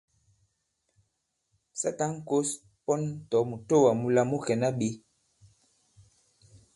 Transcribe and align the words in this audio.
Sa 1.79 1.89
tǎn 1.97 2.11
kǒs 2.27 2.49
pɔn 2.85 3.01
tɔ̀ 3.29 3.43
mùtoà 3.49 3.91
mūla 4.01 4.21
mu 4.29 4.37
kɛ̀na 4.45 4.67
ɓě! 4.79 4.89